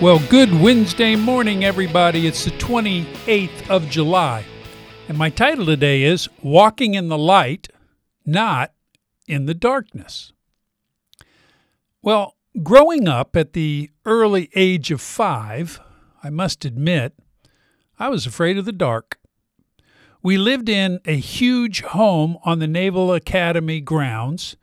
Well, 0.00 0.20
good 0.30 0.60
Wednesday 0.60 1.16
morning, 1.16 1.64
everybody. 1.64 2.28
It's 2.28 2.44
the 2.44 2.52
28th 2.52 3.68
of 3.68 3.90
July. 3.90 4.44
And 5.08 5.18
my 5.18 5.28
title 5.28 5.66
today 5.66 6.04
is 6.04 6.28
Walking 6.40 6.94
in 6.94 7.08
the 7.08 7.18
Light, 7.18 7.66
Not 8.24 8.72
in 9.26 9.46
the 9.46 9.54
Darkness. 9.54 10.32
Well, 12.00 12.36
growing 12.62 13.08
up 13.08 13.34
at 13.34 13.54
the 13.54 13.90
early 14.04 14.50
age 14.54 14.92
of 14.92 15.00
five, 15.00 15.80
I 16.22 16.30
must 16.30 16.64
admit, 16.64 17.14
I 17.98 18.08
was 18.08 18.24
afraid 18.24 18.56
of 18.56 18.66
the 18.66 18.72
dark. 18.72 19.18
We 20.22 20.38
lived 20.38 20.68
in 20.68 21.00
a 21.06 21.16
huge 21.16 21.82
home 21.82 22.38
on 22.44 22.60
the 22.60 22.68
Naval 22.68 23.12
Academy 23.12 23.80
grounds 23.80 24.56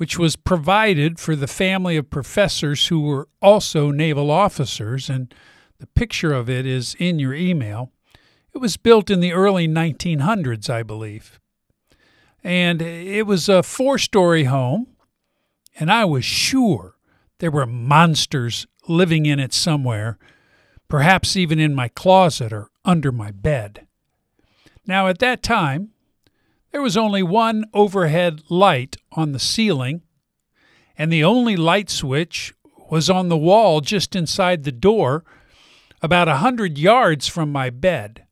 which 0.00 0.18
was 0.18 0.34
provided 0.34 1.20
for 1.20 1.36
the 1.36 1.46
family 1.46 1.94
of 1.94 2.08
professors 2.08 2.86
who 2.86 3.02
were 3.02 3.28
also 3.42 3.90
naval 3.90 4.30
officers, 4.30 5.10
and 5.10 5.34
the 5.78 5.86
picture 5.88 6.32
of 6.32 6.48
it 6.48 6.64
is 6.64 6.96
in 6.98 7.18
your 7.18 7.34
email. 7.34 7.92
It 8.54 8.62
was 8.62 8.78
built 8.78 9.10
in 9.10 9.20
the 9.20 9.34
early 9.34 9.68
1900s, 9.68 10.70
I 10.70 10.82
believe. 10.82 11.38
And 12.42 12.80
it 12.80 13.26
was 13.26 13.46
a 13.46 13.62
four 13.62 13.98
story 13.98 14.44
home, 14.44 14.86
and 15.78 15.92
I 15.92 16.06
was 16.06 16.24
sure 16.24 16.94
there 17.40 17.50
were 17.50 17.66
monsters 17.66 18.66
living 18.88 19.26
in 19.26 19.38
it 19.38 19.52
somewhere, 19.52 20.16
perhaps 20.88 21.36
even 21.36 21.58
in 21.58 21.74
my 21.74 21.88
closet 21.88 22.54
or 22.54 22.70
under 22.86 23.12
my 23.12 23.32
bed. 23.32 23.86
Now, 24.86 25.08
at 25.08 25.18
that 25.18 25.42
time, 25.42 25.90
there 26.70 26.82
was 26.82 26.96
only 26.96 27.22
one 27.22 27.64
overhead 27.74 28.42
light 28.48 28.96
on 29.12 29.32
the 29.32 29.38
ceiling, 29.38 30.02
and 30.96 31.12
the 31.12 31.24
only 31.24 31.56
light 31.56 31.90
switch 31.90 32.54
was 32.90 33.08
on 33.08 33.28
the 33.28 33.36
wall 33.36 33.80
just 33.80 34.14
inside 34.14 34.64
the 34.64 34.72
door, 34.72 35.24
about 36.02 36.28
a 36.28 36.36
hundred 36.36 36.78
yards 36.78 37.28
from 37.28 37.52
my 37.52 37.70
bed. 37.70 38.24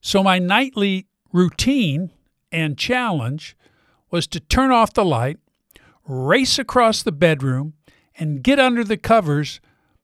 So 0.00 0.22
my 0.22 0.38
nightly 0.38 1.06
routine 1.32 2.10
and 2.52 2.78
challenge 2.78 3.56
was 4.10 4.26
to 4.28 4.40
turn 4.40 4.70
off 4.70 4.94
the 4.94 5.04
light, 5.04 5.38
race 6.06 6.58
across 6.58 7.02
the 7.02 7.12
bedroom, 7.12 7.74
and 8.18 8.42
get 8.42 8.58
under 8.58 8.84
the 8.84 8.96
covers 8.96 9.60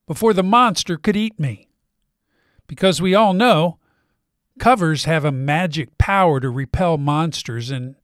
before 0.07 0.35
the 0.35 0.43
monster 0.43 0.97
could 0.97 1.17
eat 1.17 1.39
me. 1.39 1.69
Because 2.67 3.01
we 3.01 3.15
all 3.15 3.33
know 3.33 3.79
Covers 4.59 5.05
have 5.05 5.25
a 5.25 5.33
magic 5.33 5.97
power 5.99 6.41
to 6.41 6.51
repel 6.51 6.99
monsters, 6.99 7.71
and 7.71 7.97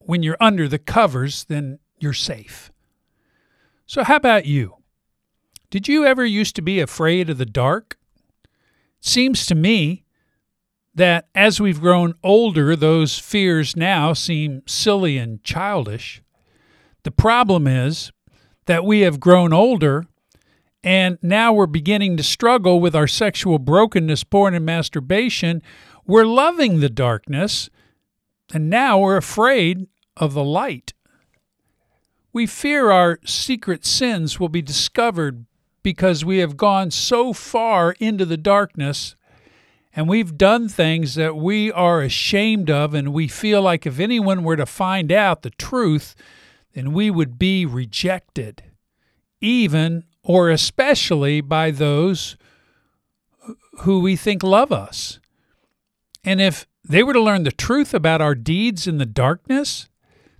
when 0.00 0.22
you're 0.22 0.36
under 0.40 0.68
the 0.68 0.78
covers, 0.78 1.44
then 1.44 1.78
you're 1.98 2.12
safe. 2.12 2.70
So, 3.86 4.04
how 4.04 4.16
about 4.16 4.46
you? 4.46 4.76
Did 5.70 5.88
you 5.88 6.04
ever 6.04 6.24
used 6.24 6.56
to 6.56 6.62
be 6.62 6.80
afraid 6.80 7.30
of 7.30 7.38
the 7.38 7.46
dark? 7.46 7.98
Seems 9.00 9.46
to 9.46 9.54
me 9.54 10.04
that 10.94 11.28
as 11.34 11.60
we've 11.60 11.80
grown 11.80 12.14
older, 12.22 12.74
those 12.74 13.18
fears 13.18 13.76
now 13.76 14.12
seem 14.12 14.62
silly 14.66 15.16
and 15.16 15.42
childish. 15.44 16.22
The 17.04 17.10
problem 17.10 17.66
is 17.66 18.10
that 18.66 18.84
we 18.84 19.00
have 19.00 19.20
grown 19.20 19.52
older 19.52 20.04
and 20.82 21.18
now 21.22 21.52
we're 21.52 21.66
beginning 21.66 22.16
to 22.16 22.22
struggle 22.22 22.80
with 22.80 22.94
our 22.94 23.06
sexual 23.06 23.58
brokenness, 23.58 24.24
born 24.24 24.54
in 24.54 24.64
masturbation. 24.64 25.62
We're 26.06 26.24
loving 26.24 26.80
the 26.80 26.88
darkness, 26.88 27.68
and 28.52 28.70
now 28.70 28.98
we're 28.98 29.16
afraid 29.16 29.86
of 30.16 30.34
the 30.34 30.44
light. 30.44 30.94
We 32.32 32.46
fear 32.46 32.90
our 32.90 33.18
secret 33.24 33.84
sins 33.84 34.38
will 34.38 34.48
be 34.48 34.62
discovered 34.62 35.46
because 35.82 36.24
we 36.24 36.38
have 36.38 36.56
gone 36.56 36.90
so 36.90 37.32
far 37.32 37.92
into 37.98 38.24
the 38.24 38.36
darkness 38.36 39.16
and 39.98 40.08
we've 40.08 40.36
done 40.36 40.68
things 40.68 41.16
that 41.16 41.34
we 41.34 41.72
are 41.72 42.02
ashamed 42.02 42.70
of, 42.70 42.94
and 42.94 43.12
we 43.12 43.26
feel 43.26 43.62
like 43.62 43.84
if 43.84 43.98
anyone 43.98 44.44
were 44.44 44.54
to 44.54 44.64
find 44.64 45.10
out 45.10 45.42
the 45.42 45.50
truth, 45.50 46.14
then 46.74 46.92
we 46.92 47.10
would 47.10 47.36
be 47.36 47.66
rejected, 47.66 48.62
even 49.40 50.04
or 50.28 50.50
especially 50.50 51.40
by 51.40 51.70
those 51.70 52.36
who 53.80 53.98
we 53.98 54.14
think 54.14 54.42
love 54.42 54.70
us. 54.70 55.18
And 56.22 56.38
if 56.38 56.66
they 56.84 57.02
were 57.02 57.14
to 57.14 57.20
learn 57.20 57.44
the 57.44 57.50
truth 57.50 57.94
about 57.94 58.20
our 58.20 58.34
deeds 58.34 58.86
in 58.86 58.98
the 58.98 59.06
darkness, 59.06 59.88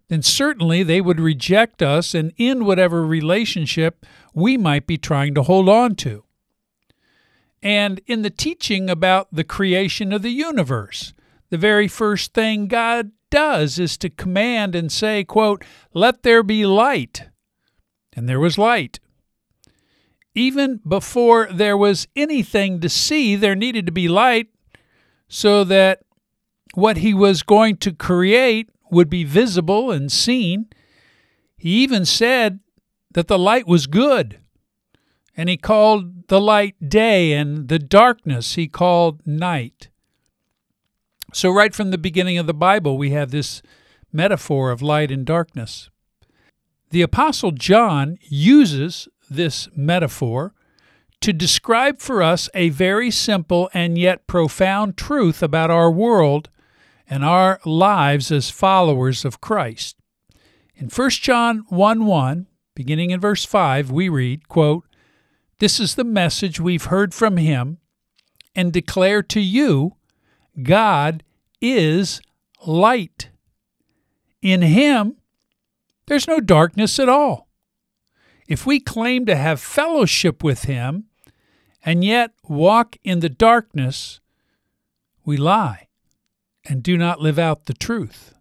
then 0.09 0.21
certainly 0.21 0.83
they 0.83 1.01
would 1.01 1.19
reject 1.19 1.83
us 1.83 2.15
and 2.15 2.35
end 2.39 2.67
whatever 2.67 3.05
relationship 3.05 4.05
we 4.35 4.59
might 4.59 4.87
be 4.87 4.99
trying 4.99 5.35
to 5.35 5.43
hold 5.43 5.71
on 5.71 5.95
to. 5.97 6.23
And 7.63 8.03
in 8.07 8.21
the 8.21 8.31
teaching 8.31 8.91
about 8.91 9.29
the 9.33 9.43
creation 9.43 10.13
of 10.13 10.21
the 10.21 10.31
universe, 10.31 11.15
the 11.49 11.57
very 11.57 11.89
first 11.89 12.35
thing 12.35 12.69
God 12.69 13.13
does 13.31 13.79
is 13.79 13.97
to 13.99 14.11
command 14.11 14.75
and 14.75 14.93
say, 14.93 15.25
quote, 15.25 15.65
let 15.95 16.25
there 16.25 16.43
be 16.43 16.67
light. 16.67 17.25
And 18.13 18.29
there 18.29 18.41
was 18.41 18.59
light 18.59 19.01
even 20.39 20.81
before 20.87 21.49
there 21.53 21.77
was 21.77 22.07
anything 22.15 22.81
to 22.81 22.89
see, 22.89 23.37
there 23.37 23.55
needed 23.55 23.87
to 23.87 23.93
be 23.93 24.09
light 24.09 24.49
so 25.29 25.65
that 25.65 26.01
what 26.75 26.99
he 26.99 27.13
was 27.13 27.43
going 27.43 27.77
to 27.79 27.93
create 27.93 28.71
would 28.91 29.11
be 29.11 29.25
visible 29.25 29.91
and 29.91 30.11
seen. 30.11 30.67
He 31.57 31.83
even 31.83 32.05
said 32.05 32.61
that 33.13 33.29
the 33.29 33.39
light 33.39 33.67
was 33.67 33.87
good, 33.87 34.39
and 35.37 35.49
he 35.49 35.57
called 35.57 36.29
the 36.29 36.41
light 36.41 36.89
day, 36.89 37.33
and 37.33 37.69
the 37.69 37.79
darkness 37.79 38.55
he 38.55 38.69
called 38.69 39.27
night. 39.27 39.89
So, 41.33 41.51
right 41.51 41.75
from 41.75 41.91
the 41.91 41.99
beginning 41.99 42.39
of 42.39 42.47
the 42.47 42.55
Bible, 42.55 42.97
we 42.97 43.11
have 43.11 43.31
this 43.31 43.61
metaphor 44.13 44.71
of 44.71 44.83
light 44.83 45.11
and 45.11 45.27
darkness. 45.27 45.91
The 46.91 47.03
Apostle 47.03 47.51
John 47.51 48.19
uses 48.23 49.09
this 49.29 49.69
metaphor 49.77 50.55
to 51.21 51.33
describe 51.33 51.99
for 51.99 52.23
us 52.23 52.49
a 52.55 52.69
very 52.69 53.11
simple 53.11 53.69
and 53.75 53.99
yet 53.99 54.27
profound 54.27 54.97
truth 54.97 55.43
about 55.43 55.71
our 55.71 55.91
world 55.91 56.49
and 57.09 57.25
our 57.25 57.61
lives 57.65 58.31
as 58.31 58.51
followers 58.51 59.25
of 59.25 59.41
Christ. 59.41 59.97
In 60.77 60.89
1 60.89 61.11
John 61.11 61.65
1 61.69 62.05
1, 62.05 62.47
beginning 62.75 63.11
in 63.11 63.21
verse 63.21 63.45
5, 63.45 63.91
we 63.91 64.09
read, 64.09 64.49
quote, 64.49 64.85
This 65.59 65.81
is 65.81 65.97
the 65.97 66.05
message 66.05 66.61
we've 66.61 66.85
heard 66.85 67.13
from 67.13 67.37
him 67.37 67.79
and 68.55 68.73
declare 68.73 69.23
to 69.25 69.41
you 69.41 69.97
God 70.63 71.25
is 71.61 72.21
light. 72.65 73.31
In 74.41 74.63
him, 74.63 75.17
there's 76.07 76.29
no 76.29 76.41
darkness 76.41 76.99
at 76.99 77.09
all. 77.09 77.48
If 78.49 78.65
we 78.67 78.81
claim 78.81 79.27
to 79.27 79.37
have 79.37 79.61
fellowship 79.61 80.43
with 80.43 80.65
Him 80.65 81.05
and 81.85 82.03
yet 82.03 82.33
walk 82.49 82.97
in 83.05 83.21
the 83.21 83.29
darkness, 83.29 84.21
we 85.25 85.37
lie 85.37 85.89
and 86.65 86.83
do 86.83 86.97
not 86.97 87.21
live 87.21 87.39
out 87.39 87.67
the 87.67 87.75
truth. 87.75 88.35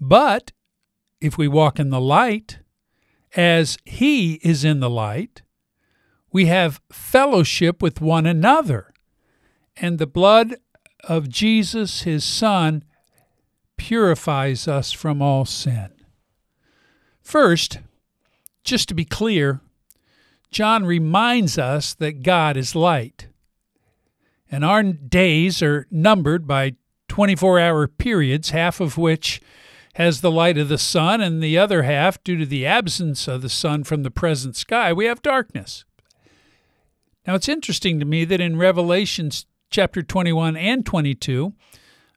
But 0.00 0.50
if 1.20 1.38
we 1.38 1.46
walk 1.46 1.78
in 1.78 1.90
the 1.90 2.00
light, 2.00 2.58
as 3.36 3.78
He 3.84 4.34
is 4.42 4.64
in 4.64 4.80
the 4.80 4.90
light, 4.90 5.42
we 6.32 6.46
have 6.46 6.80
fellowship 6.90 7.80
with 7.80 8.00
one 8.00 8.26
another, 8.26 8.92
and 9.76 10.00
the 10.00 10.06
blood 10.08 10.56
of 11.04 11.28
Jesus, 11.28 12.02
His 12.02 12.24
Son, 12.24 12.82
purifies 13.76 14.66
us 14.66 14.90
from 14.90 15.22
all 15.22 15.44
sin. 15.44 15.90
First, 17.22 17.78
just 18.64 18.88
to 18.88 18.94
be 18.94 19.04
clear, 19.04 19.60
John 20.50 20.84
reminds 20.84 21.58
us 21.58 21.94
that 21.94 22.22
God 22.22 22.56
is 22.56 22.74
light. 22.74 23.28
And 24.50 24.64
our 24.64 24.82
days 24.82 25.62
are 25.62 25.86
numbered 25.90 26.46
by 26.46 26.76
24 27.08 27.60
hour 27.60 27.86
periods, 27.86 28.50
half 28.50 28.80
of 28.80 28.96
which 28.96 29.40
has 29.94 30.20
the 30.20 30.30
light 30.30 30.58
of 30.58 30.68
the 30.68 30.78
sun, 30.78 31.20
and 31.20 31.42
the 31.42 31.56
other 31.56 31.84
half, 31.84 32.22
due 32.24 32.36
to 32.36 32.46
the 32.46 32.66
absence 32.66 33.28
of 33.28 33.42
the 33.42 33.48
sun 33.48 33.84
from 33.84 34.02
the 34.02 34.10
present 34.10 34.56
sky, 34.56 34.92
we 34.92 35.04
have 35.04 35.22
darkness. 35.22 35.84
Now, 37.26 37.34
it's 37.34 37.48
interesting 37.48 38.00
to 38.00 38.04
me 38.04 38.24
that 38.24 38.40
in 38.40 38.58
Revelations 38.58 39.46
chapter 39.70 40.02
21 40.02 40.56
and 40.56 40.84
22, 40.84 41.54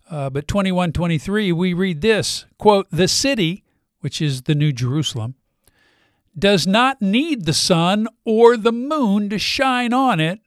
uh, 0.09 0.29
but 0.29 0.47
21 0.47 0.91
23, 0.91 1.51
we 1.51 1.73
read 1.73 2.01
this 2.01 2.45
quote, 2.57 2.87
The 2.91 3.07
city, 3.07 3.63
which 3.99 4.21
is 4.21 4.43
the 4.43 4.55
New 4.55 4.71
Jerusalem, 4.71 5.35
does 6.37 6.67
not 6.67 7.01
need 7.01 7.45
the 7.45 7.53
sun 7.53 8.07
or 8.23 8.57
the 8.57 8.71
moon 8.71 9.29
to 9.29 9.39
shine 9.39 9.93
on 9.93 10.19
it, 10.19 10.39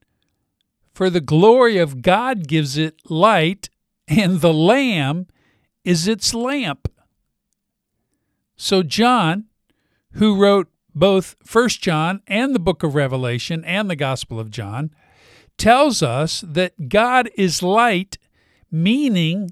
for 0.92 1.10
the 1.10 1.20
glory 1.20 1.78
of 1.78 2.02
God 2.02 2.46
gives 2.46 2.76
it 2.76 3.00
light, 3.08 3.70
and 4.06 4.40
the 4.40 4.52
Lamb 4.52 5.26
is 5.84 6.06
its 6.06 6.34
lamp. 6.34 6.88
So, 8.56 8.82
John, 8.82 9.46
who 10.12 10.36
wrote 10.36 10.68
both 10.94 11.36
1 11.50 11.68
John 11.68 12.20
and 12.26 12.54
the 12.54 12.58
book 12.58 12.82
of 12.82 12.94
Revelation 12.94 13.64
and 13.64 13.88
the 13.88 13.96
Gospel 13.96 14.38
of 14.38 14.50
John 14.50 14.90
tells 15.56 16.02
us 16.02 16.42
that 16.46 16.88
God 16.88 17.30
is 17.36 17.62
light, 17.62 18.18
meaning 18.70 19.50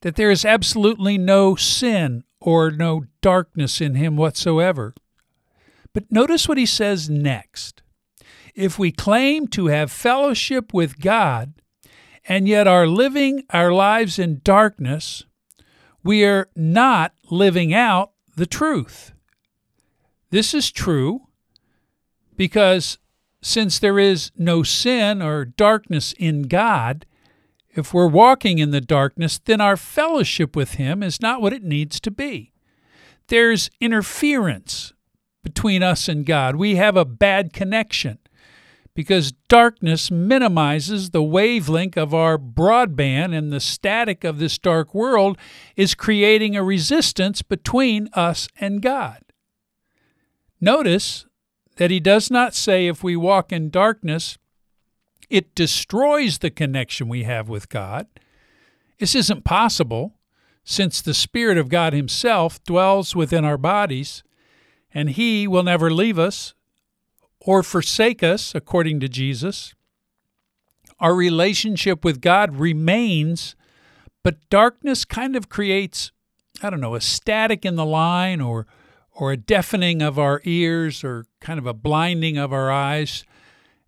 that 0.00 0.16
there 0.16 0.30
is 0.30 0.44
absolutely 0.44 1.18
no 1.18 1.54
sin 1.54 2.24
or 2.40 2.70
no 2.70 3.04
darkness 3.20 3.80
in 3.80 3.94
him 3.94 4.16
whatsoever. 4.16 4.94
But 5.96 6.12
notice 6.12 6.46
what 6.46 6.58
he 6.58 6.66
says 6.66 7.08
next. 7.08 7.80
If 8.54 8.78
we 8.78 8.92
claim 8.92 9.48
to 9.48 9.68
have 9.68 9.90
fellowship 9.90 10.74
with 10.74 11.00
God 11.00 11.54
and 12.28 12.46
yet 12.46 12.66
are 12.66 12.86
living 12.86 13.44
our 13.48 13.72
lives 13.72 14.18
in 14.18 14.42
darkness, 14.44 15.24
we 16.04 16.22
are 16.22 16.50
not 16.54 17.14
living 17.30 17.72
out 17.72 18.12
the 18.36 18.44
truth. 18.44 19.14
This 20.28 20.52
is 20.52 20.70
true 20.70 21.28
because 22.36 22.98
since 23.40 23.78
there 23.78 23.98
is 23.98 24.32
no 24.36 24.62
sin 24.62 25.22
or 25.22 25.46
darkness 25.46 26.12
in 26.18 26.42
God, 26.42 27.06
if 27.74 27.94
we're 27.94 28.06
walking 28.06 28.58
in 28.58 28.70
the 28.70 28.82
darkness, 28.82 29.38
then 29.38 29.62
our 29.62 29.78
fellowship 29.78 30.54
with 30.54 30.72
Him 30.72 31.02
is 31.02 31.22
not 31.22 31.40
what 31.40 31.54
it 31.54 31.64
needs 31.64 31.98
to 32.00 32.10
be. 32.10 32.52
There's 33.28 33.70
interference 33.80 34.92
between 35.46 35.80
us 35.80 36.08
and 36.08 36.26
God. 36.26 36.56
We 36.56 36.74
have 36.74 36.96
a 36.96 37.04
bad 37.04 37.52
connection 37.52 38.18
because 38.94 39.30
darkness 39.46 40.10
minimizes 40.10 41.10
the 41.10 41.22
wavelength 41.22 41.96
of 41.96 42.12
our 42.12 42.36
broadband, 42.36 43.32
and 43.32 43.52
the 43.52 43.60
static 43.60 44.24
of 44.24 44.40
this 44.40 44.58
dark 44.58 44.92
world 44.92 45.38
is 45.76 45.94
creating 45.94 46.56
a 46.56 46.64
resistance 46.64 47.42
between 47.42 48.08
us 48.14 48.48
and 48.58 48.82
God. 48.82 49.20
Notice 50.60 51.26
that 51.76 51.92
he 51.92 52.00
does 52.00 52.28
not 52.28 52.52
say 52.52 52.88
if 52.88 53.04
we 53.04 53.14
walk 53.14 53.52
in 53.52 53.70
darkness, 53.70 54.36
it 55.30 55.54
destroys 55.54 56.38
the 56.38 56.50
connection 56.50 57.08
we 57.08 57.22
have 57.22 57.48
with 57.48 57.68
God. 57.68 58.08
This 58.98 59.14
isn't 59.14 59.44
possible 59.44 60.14
since 60.64 61.00
the 61.00 61.14
Spirit 61.14 61.56
of 61.56 61.68
God 61.68 61.92
Himself 61.92 62.60
dwells 62.64 63.14
within 63.14 63.44
our 63.44 63.56
bodies, 63.56 64.24
and 64.96 65.10
He 65.10 65.46
will 65.46 65.62
never 65.62 65.90
leave 65.90 66.18
us 66.18 66.54
or 67.38 67.62
forsake 67.62 68.22
us, 68.22 68.54
according 68.54 68.98
to 69.00 69.08
Jesus. 69.08 69.74
Our 70.98 71.14
relationship 71.14 72.02
with 72.02 72.22
God 72.22 72.56
remains, 72.56 73.54
but 74.22 74.48
darkness 74.48 75.04
kind 75.04 75.36
of 75.36 75.50
creates, 75.50 76.12
I 76.62 76.70
don't 76.70 76.80
know, 76.80 76.94
a 76.94 77.00
static 77.02 77.66
in 77.66 77.76
the 77.76 77.84
line 77.84 78.40
or 78.40 78.66
or 79.12 79.32
a 79.32 79.36
deafening 79.36 80.02
of 80.02 80.18
our 80.18 80.42
ears 80.44 81.02
or 81.02 81.26
kind 81.40 81.58
of 81.58 81.66
a 81.66 81.72
blinding 81.72 82.36
of 82.36 82.52
our 82.52 82.70
eyes 82.70 83.24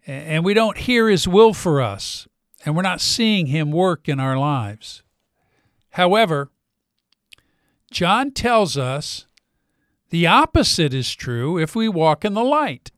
and 0.09 0.43
we 0.43 0.55
don't 0.55 0.79
hear 0.79 1.11
his 1.11 1.29
will 1.29 1.53
for 1.53 1.83
us, 1.83 2.27
and 2.65 2.75
we're 2.75 2.83
not 2.83 3.03
seeing 3.03 3.47
him 3.47 3.71
work 3.71 4.09
in 4.09 4.19
our 4.19 4.39
lives. 4.39 5.03
However, 5.91 6.51
John 7.91 8.31
tells 8.31 8.79
us 8.79 9.27
the 10.11 10.27
opposite 10.27 10.95
is 10.95 11.15
true 11.15 11.59
if 11.59 11.75
we 11.75 11.89
walk 11.89 12.25
in 12.25 12.35
the 12.35 12.45
light. 12.45 12.91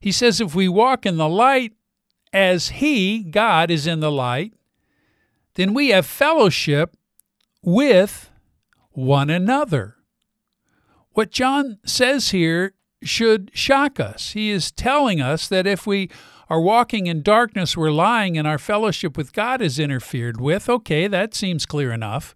He 0.00 0.12
says 0.12 0.40
if 0.40 0.54
we 0.54 0.68
walk 0.68 1.04
in 1.04 1.16
the 1.16 1.28
light 1.28 1.72
as 2.32 2.68
he, 2.68 3.22
God, 3.22 3.70
is 3.70 3.86
in 3.86 4.00
the 4.00 4.12
light, 4.12 4.52
then 5.54 5.74
we 5.74 5.88
have 5.88 6.06
fellowship 6.06 6.96
with 7.62 8.30
one 8.90 9.30
another. 9.30 9.96
What 11.12 11.30
John 11.30 11.78
says 11.84 12.30
here 12.30 12.74
should 13.02 13.50
shock 13.52 13.98
us. 13.98 14.32
He 14.32 14.50
is 14.50 14.70
telling 14.70 15.20
us 15.20 15.48
that 15.48 15.66
if 15.66 15.86
we 15.86 16.10
are 16.48 16.60
walking 16.60 17.06
in 17.06 17.22
darkness, 17.22 17.76
we're 17.76 17.90
lying, 17.90 18.38
and 18.38 18.46
our 18.46 18.58
fellowship 18.58 19.16
with 19.16 19.32
God 19.32 19.60
is 19.60 19.78
interfered 19.78 20.40
with. 20.40 20.68
Okay, 20.68 21.06
that 21.06 21.34
seems 21.34 21.66
clear 21.66 21.92
enough. 21.92 22.34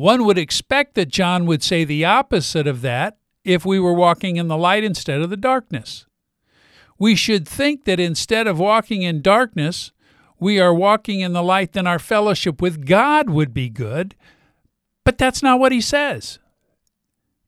One 0.00 0.24
would 0.24 0.38
expect 0.38 0.94
that 0.94 1.10
John 1.10 1.44
would 1.44 1.62
say 1.62 1.84
the 1.84 2.06
opposite 2.06 2.66
of 2.66 2.80
that 2.80 3.18
if 3.44 3.66
we 3.66 3.78
were 3.78 3.92
walking 3.92 4.36
in 4.36 4.48
the 4.48 4.56
light 4.56 4.82
instead 4.82 5.20
of 5.20 5.28
the 5.28 5.36
darkness. 5.36 6.06
We 6.98 7.14
should 7.14 7.46
think 7.46 7.84
that 7.84 8.00
instead 8.00 8.46
of 8.46 8.58
walking 8.58 9.02
in 9.02 9.20
darkness, 9.20 9.92
we 10.38 10.58
are 10.58 10.72
walking 10.72 11.20
in 11.20 11.34
the 11.34 11.42
light, 11.42 11.74
then 11.74 11.86
our 11.86 11.98
fellowship 11.98 12.62
with 12.62 12.86
God 12.86 13.28
would 13.28 13.52
be 13.52 13.68
good. 13.68 14.14
But 15.04 15.18
that's 15.18 15.42
not 15.42 15.60
what 15.60 15.70
he 15.70 15.82
says. 15.82 16.38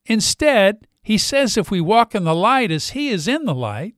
Instead, 0.04 0.86
he 1.02 1.16
says 1.16 1.56
if 1.56 1.70
we 1.70 1.80
walk 1.80 2.14
in 2.14 2.24
the 2.24 2.34
light 2.34 2.70
as 2.70 2.90
He 2.90 3.08
is 3.08 3.26
in 3.26 3.46
the 3.46 3.54
light, 3.54 3.94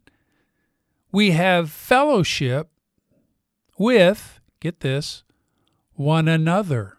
we 1.11 1.33
have 1.33 1.73
fellowship 1.73 2.71
with, 3.77 4.39
get 4.61 4.79
this, 4.79 5.25
one 5.95 6.29
another. 6.29 6.99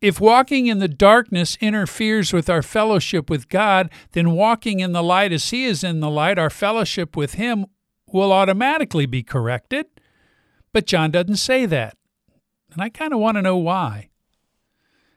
If 0.00 0.18
walking 0.18 0.66
in 0.66 0.78
the 0.78 0.88
darkness 0.88 1.58
interferes 1.60 2.32
with 2.32 2.48
our 2.48 2.62
fellowship 2.62 3.28
with 3.28 3.48
God, 3.48 3.90
then 4.12 4.32
walking 4.32 4.80
in 4.80 4.92
the 4.92 5.02
light 5.02 5.32
as 5.32 5.50
He 5.50 5.64
is 5.64 5.84
in 5.84 6.00
the 6.00 6.10
light, 6.10 6.38
our 6.38 6.50
fellowship 6.50 7.16
with 7.16 7.34
Him 7.34 7.66
will 8.06 8.32
automatically 8.32 9.06
be 9.06 9.22
corrected. 9.22 9.86
But 10.72 10.86
John 10.86 11.10
doesn't 11.10 11.36
say 11.36 11.66
that. 11.66 11.96
And 12.72 12.80
I 12.80 12.88
kind 12.88 13.12
of 13.12 13.18
want 13.18 13.36
to 13.36 13.42
know 13.42 13.56
why. 13.56 14.08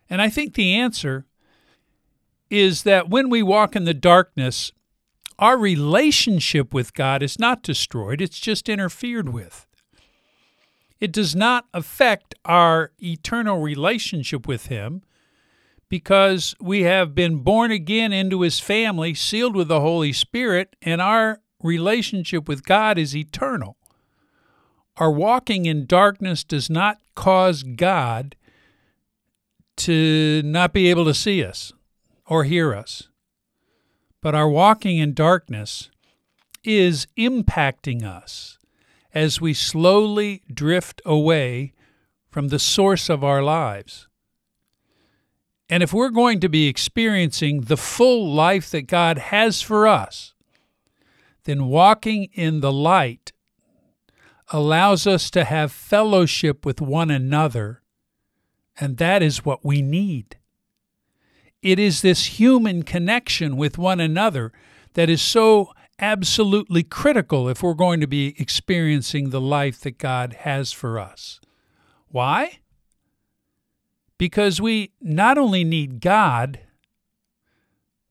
And 0.09 0.21
I 0.21 0.30
think 0.30 0.53
the 0.53 0.75
answer 0.75 1.25
is 2.50 2.83
that 2.83 3.09
when 3.09 3.30
we 3.30 3.41
walk 3.41 3.75
in 3.75 3.85
the 3.85 3.94
darkness, 3.94 4.71
our 5.39 5.57
relationship 5.57 6.74
with 6.74 6.94
God 6.94 7.24
is 7.24 7.39
not 7.39 7.63
destroyed, 7.63 8.21
it's 8.21 8.39
just 8.39 8.69
interfered 8.69 9.30
with. 9.30 9.65
It 11.04 11.12
does 11.12 11.36
not 11.36 11.66
affect 11.74 12.34
our 12.46 12.94
eternal 13.04 13.60
relationship 13.60 14.48
with 14.48 14.68
Him 14.68 15.02
because 15.90 16.56
we 16.62 16.84
have 16.84 17.14
been 17.14 17.40
born 17.40 17.72
again 17.72 18.14
into 18.14 18.40
His 18.40 18.62
family, 18.62 19.14
sealed 19.14 19.54
with 19.54 19.68
the 19.68 19.82
Holy 19.82 20.14
Spirit, 20.14 20.78
and 20.82 21.02
our 21.02 21.42
relationship 21.62 22.48
with 22.48 22.64
God 22.64 22.98
is 22.98 23.18
eternal. 23.18 23.76
Our 24.96 25.12
walking 25.12 25.66
in 25.66 25.88
darkness 25.88 26.46
does 26.46 26.70
not 26.70 27.00
cause 27.16 27.64
God 27.64 28.38
to 29.76 30.42
not 30.46 30.72
be 30.72 30.90
able 30.90 31.04
to 31.04 31.14
see 31.14 31.44
us 31.44 31.74
or 32.28 32.45
hear 32.45 32.74
us. 32.74 33.10
But 34.22 34.36
our 34.36 34.48
walking 34.48 35.00
in 35.00 35.14
darkness 35.14 35.90
is 36.64 37.07
impacting 37.18 38.04
us 38.06 38.57
as 39.14 39.40
we 39.40 39.54
slowly 39.54 40.42
drift 40.52 41.02
away 41.06 41.74
from 42.30 42.48
the 42.48 42.60
source 42.60 43.10
of 43.10 43.24
our 43.24 43.44
lives. 43.44 44.08
And 45.70 45.84
if 45.84 45.94
we're 45.94 46.10
going 46.10 46.40
to 46.40 46.50
be 46.50 46.68
experiencing 46.68 47.62
the 47.62 47.78
full 47.78 48.34
life 48.34 48.70
that 48.72 48.88
God 48.88 49.18
has 49.18 49.62
for 49.62 49.88
us, 49.88 50.34
then 51.46 51.68
walking 51.68 52.30
in 52.34 52.62
the 52.62 52.72
light 52.72 53.32
allows 54.50 55.08
us 55.08 55.30
to 55.32 55.44
have 55.44 55.72
fellowship 55.72 56.66
with 56.66 56.82
one 56.82 57.10
another, 57.10 57.82
and 58.80 58.98
that 58.98 59.22
is 59.22 59.46
what 59.46 59.64
we 59.64 59.82
need. 59.82 60.38
It 61.62 61.80
is 61.80 62.02
this 62.02 62.40
human 62.40 62.84
connection 62.84 63.56
with 63.56 63.78
one 63.78 64.00
another 64.00 64.52
that 64.94 65.10
is 65.10 65.22
so 65.22 65.74
absolutely 66.04 66.83
critical 66.83 67.48
if 67.48 67.64
we're 67.64 67.74
going 67.74 68.02
to 68.02 68.07
be 68.07 68.36
experiencing 68.38 69.30
the 69.30 69.40
life 69.40 69.80
that 69.80 69.98
God 69.98 70.33
has 70.40 70.74
for 70.74 71.00
us. 71.00 71.40
Why? 72.10 72.60
Because 74.18 74.60
we 74.60 74.92
not 75.00 75.38
only 75.38 75.64
need 75.64 76.02
God, 76.02 76.60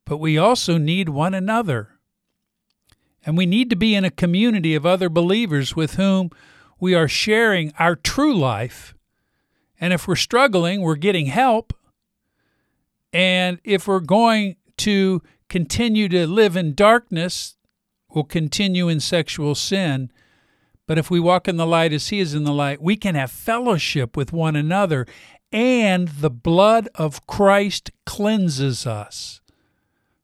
but 0.06 0.16
we 0.16 0.38
also 0.38 0.78
need 0.78 1.10
one 1.10 1.34
another. 1.34 1.90
And 3.26 3.36
we 3.36 3.44
need 3.44 3.68
to 3.68 3.76
be 3.76 3.94
in 3.94 4.06
a 4.06 4.10
community 4.10 4.74
of 4.74 4.86
other 4.86 5.10
believers 5.10 5.76
with 5.76 5.96
whom 5.96 6.30
we 6.80 6.94
are 6.94 7.06
sharing 7.06 7.74
our 7.78 7.94
true 7.94 8.34
life. 8.34 8.94
And 9.78 9.92
if 9.92 10.08
we're 10.08 10.16
struggling, 10.16 10.80
we're 10.80 10.96
getting 10.96 11.26
help. 11.26 11.74
And 13.12 13.60
if 13.64 13.86
we're 13.86 14.00
going 14.00 14.56
to 14.78 15.22
continue 15.50 16.08
to 16.08 16.26
live 16.26 16.56
in 16.56 16.74
darkness, 16.74 17.56
we'll 18.14 18.24
continue 18.24 18.88
in 18.88 19.00
sexual 19.00 19.54
sin. 19.54 20.10
But 20.86 20.98
if 20.98 21.10
we 21.10 21.20
walk 21.20 21.48
in 21.48 21.56
the 21.56 21.66
light 21.66 21.92
as 21.92 22.08
He 22.08 22.20
is 22.20 22.34
in 22.34 22.44
the 22.44 22.52
light, 22.52 22.82
we 22.82 22.96
can 22.96 23.14
have 23.14 23.30
fellowship 23.30 24.16
with 24.16 24.32
one 24.32 24.56
another, 24.56 25.06
and 25.50 26.08
the 26.08 26.30
blood 26.30 26.88
of 26.94 27.26
Christ 27.26 27.90
cleanses 28.04 28.86
us 28.86 29.40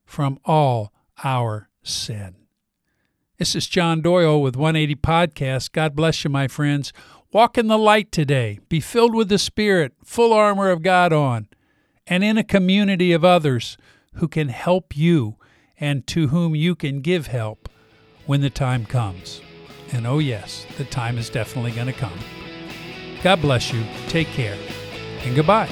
from 0.04 0.38
all 0.44 0.92
our 1.22 1.68
sin. 1.82 2.34
This 3.38 3.54
is 3.54 3.68
John 3.68 4.00
Doyle 4.00 4.42
with 4.42 4.56
180 4.56 4.96
Podcast. 4.96 5.72
God 5.72 5.94
bless 5.94 6.24
you, 6.24 6.30
my 6.30 6.48
friends. 6.48 6.92
Walk 7.32 7.56
in 7.56 7.68
the 7.68 7.78
light 7.78 8.10
today. 8.10 8.58
Be 8.68 8.80
filled 8.80 9.14
with 9.14 9.28
the 9.28 9.38
Spirit, 9.38 9.92
full 10.02 10.32
armor 10.32 10.70
of 10.70 10.82
God 10.82 11.12
on 11.12 11.46
and 12.08 12.24
in 12.24 12.38
a 12.38 12.44
community 12.44 13.12
of 13.12 13.24
others 13.24 13.76
who 14.14 14.26
can 14.26 14.48
help 14.48 14.96
you 14.96 15.36
and 15.78 16.06
to 16.08 16.28
whom 16.28 16.56
you 16.56 16.74
can 16.74 17.00
give 17.00 17.28
help 17.28 17.68
when 18.28 18.42
the 18.42 18.50
time 18.50 18.84
comes. 18.84 19.40
And 19.90 20.06
oh, 20.06 20.18
yes, 20.18 20.66
the 20.76 20.84
time 20.84 21.16
is 21.16 21.30
definitely 21.30 21.72
going 21.72 21.86
to 21.86 21.94
come. 21.94 22.18
God 23.22 23.40
bless 23.40 23.72
you. 23.72 23.82
Take 24.08 24.28
care. 24.28 24.58
And 25.24 25.34
goodbye. 25.34 25.70